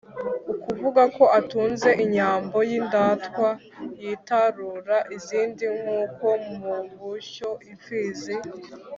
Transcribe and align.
ukuvuga 0.59 1.03
ko 1.15 1.23
atunze 1.39 1.89
inyambo 2.03 2.57
y’indatwa 2.69 3.49
yitarura 4.01 4.97
izindi 5.17 5.65
nkuko 5.79 6.25
mu 6.59 6.75
bushyo 6.99 7.49
imfizi 7.69 8.33